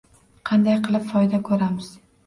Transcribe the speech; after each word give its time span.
Qanday 0.51 0.79
qilib 0.89 1.07
foyda 1.13 1.45
ko’ramiz 1.51 1.97